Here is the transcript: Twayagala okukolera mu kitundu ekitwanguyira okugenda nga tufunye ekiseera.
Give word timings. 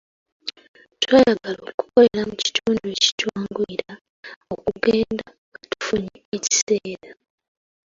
Twayagala 1.01 1.61
okukolera 1.71 2.23
mu 2.29 2.35
kitundu 2.43 2.83
ekitwanguyira 2.95 3.91
okugenda 4.53 5.25
nga 5.55 5.65
tufunye 5.71 6.17
ekiseera. 6.35 7.11